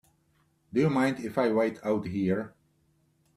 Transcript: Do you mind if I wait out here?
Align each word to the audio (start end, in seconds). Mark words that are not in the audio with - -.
Do 0.73 0.81
you 0.81 0.89
mind 0.89 1.19
if 1.19 1.37
I 1.37 1.51
wait 1.53 1.77
out 1.85 2.07
here? 2.07 2.55